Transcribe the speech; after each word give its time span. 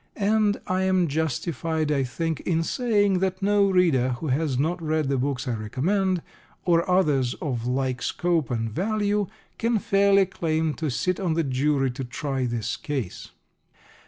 And 0.17 0.59
I 0.65 0.81
am 0.81 1.07
justified, 1.07 1.91
I 1.91 2.01
think, 2.03 2.39
in 2.39 2.63
saying 2.63 3.19
that 3.19 3.43
no 3.43 3.69
reader 3.69 4.13
who 4.13 4.29
has 4.29 4.57
not 4.57 4.81
read 4.81 5.09
the 5.09 5.17
books 5.19 5.47
I 5.47 5.53
recommend, 5.53 6.23
or 6.65 6.89
others 6.89 7.35
of 7.35 7.67
like 7.67 8.01
scope 8.01 8.49
and 8.49 8.67
value, 8.71 9.27
can 9.59 9.77
fairly 9.77 10.25
claim 10.25 10.73
to 10.73 10.89
sit 10.89 11.19
on 11.19 11.35
the 11.35 11.43
jury 11.43 11.91
to 11.91 12.03
try 12.03 12.47
this 12.47 12.77
case. 12.77 13.29